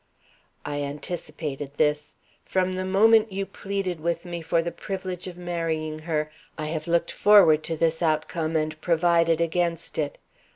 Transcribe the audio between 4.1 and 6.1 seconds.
me for the privilege of marrying